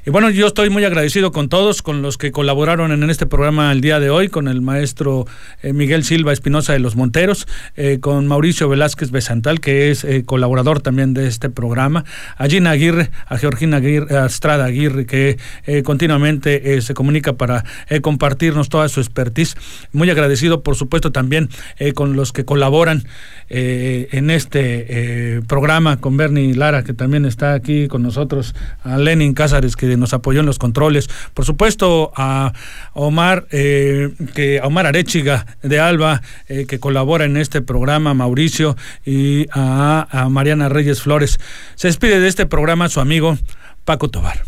Y 0.08 0.10
bueno, 0.10 0.30
yo 0.30 0.48
estoy 0.48 0.70
muy 0.70 0.86
agradecido 0.86 1.34
con 1.34 1.50
todos, 1.50 1.82
con 1.82 2.02
los 2.02 2.18
que 2.18 2.32
colaboraron 2.32 2.94
en 2.94 3.10
este 3.10 3.26
programa 3.26 3.74
el 3.74 3.82
día 3.82 4.00
de 4.00 4.10
hoy, 4.10 4.30
con 4.30 4.48
el 4.48 4.62
maestro 4.62 5.26
eh, 5.62 5.74
Miguel 5.74 6.06
Silva 6.06 6.32
Espinosa 6.32 6.72
de 6.72 6.80
los 6.80 6.96
Monteros, 6.96 7.46
eh, 7.76 8.00
con 8.00 8.26
Mauricio 8.26 8.70
Velázquez 8.70 9.12
Besantal, 9.12 9.60
que 9.60 9.92
es 9.92 10.06
eh, 10.06 10.24
colaborador 10.24 10.80
también 10.80 11.14
de 11.14 11.28
este 11.28 11.50
programa, 11.50 12.06
a 12.38 12.48
Gina 12.48 12.70
Aguirre, 12.70 13.12
a 13.26 13.38
Georgina 13.38 13.78
Aguirre, 13.78 14.18
a 14.18 14.28
Estrada 14.28 14.64
Aguirre, 14.64 15.06
que 15.06 15.40
continuamente 15.84 16.82
se 16.82 16.94
comunica 16.94 17.34
para 17.34 17.66
compartirnos 18.02 18.70
toda 18.70 18.88
su 18.88 19.02
expertise. 19.02 19.58
Muy 19.92 20.10
agradecido, 20.10 20.64
por 20.64 20.78
supuesto, 20.78 21.12
también 21.12 21.50
con 21.96 22.16
los 22.16 22.32
que 22.32 22.46
colaboran 22.46 23.04
en 23.50 24.30
este 24.30 25.42
programa, 25.48 25.98
con 25.98 26.16
Bernie 26.16 26.56
Lara, 26.56 26.86
que 26.86 26.94
también 26.94 27.26
está 27.26 27.54
aquí 27.54 27.90
con 27.90 28.04
nosotros, 28.04 28.56
a 28.84 28.98
Lenin 28.98 29.34
Cázares, 29.34 29.76
que 29.76 29.97
nos 29.98 30.14
apoyó 30.14 30.40
en 30.40 30.46
los 30.46 30.60
controles. 30.60 31.10
Por 31.34 31.46
supuesto, 31.46 32.12
a 32.16 32.54
Omar, 32.94 33.48
eh, 33.52 34.10
que 34.34 34.62
Omar 34.62 34.88
Arechiga 34.88 35.46
de 35.62 35.80
Alba, 35.80 36.22
eh, 36.48 36.66
que 36.68 36.80
colabora 36.80 37.26
en 37.26 37.38
este 37.38 37.62
programa, 37.62 38.14
Mauricio, 38.14 38.76
y 39.06 39.48
a, 39.52 40.08
a 40.10 40.30
Mariana 40.30 40.70
Reyes 40.70 41.02
Flores. 41.02 41.40
Se 41.76 41.88
despide 41.88 42.20
de 42.20 42.28
este 42.28 42.46
programa 42.46 42.90
su 42.90 43.00
amigo 43.00 43.38
Paco 43.86 44.10
Tobar. 44.10 44.44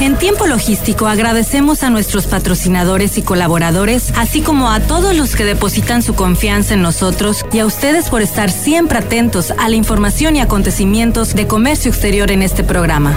En 0.00 0.16
tiempo 0.16 0.46
logístico 0.46 1.08
agradecemos 1.08 1.82
a 1.82 1.90
nuestros 1.90 2.26
patrocinadores 2.26 3.18
y 3.18 3.22
colaboradores, 3.22 4.12
así 4.16 4.42
como 4.42 4.70
a 4.70 4.78
todos 4.78 5.16
los 5.16 5.34
que 5.34 5.44
depositan 5.44 6.02
su 6.02 6.14
confianza 6.14 6.74
en 6.74 6.82
nosotros 6.82 7.44
y 7.52 7.58
a 7.58 7.66
ustedes 7.66 8.08
por 8.08 8.22
estar 8.22 8.50
siempre 8.50 8.98
atentos 8.98 9.52
a 9.58 9.68
la 9.68 9.74
información 9.74 10.36
y 10.36 10.40
acontecimientos 10.40 11.34
de 11.34 11.48
comercio 11.48 11.90
exterior 11.90 12.30
en 12.30 12.42
este 12.42 12.62
programa. 12.62 13.16